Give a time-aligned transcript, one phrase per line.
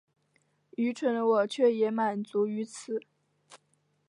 [0.77, 2.99] 愚蠢的我却也满足於此